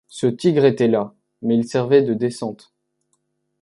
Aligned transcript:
Ce 0.07 0.25
tigre 0.25 0.65
était 0.65 0.87
là; 0.87 1.13
mais 1.43 1.55
il 1.57 1.63
servait 1.67 2.01
de 2.01 2.15
descente 2.15 2.73